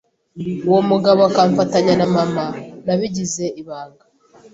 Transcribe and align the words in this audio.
uwo 0.67 0.79
mugabo 0.89 1.21
akamfatanya 1.29 1.93
na 1.99 2.07
ma 2.13 2.23
nabigize 2.85 3.45
ibanga 3.61 4.05